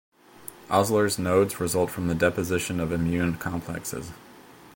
Osler's 0.71 1.19
nodes 1.19 1.59
result 1.59 1.91
from 1.91 2.07
the 2.07 2.15
deposition 2.15 2.79
of 2.79 2.91
immune 2.91 3.35
complexes. 3.35 4.09